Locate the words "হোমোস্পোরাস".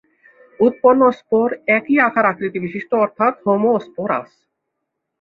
3.45-4.29